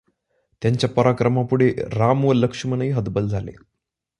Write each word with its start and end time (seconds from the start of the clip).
त्यांच्या 0.61 0.89
पराक्रमापुढे 0.89 1.73
राम 1.93 2.25
व 2.25 2.33
ल्क्ष्मणही 2.33 2.89
हतबल 2.89 3.27
झाले. 3.27 3.51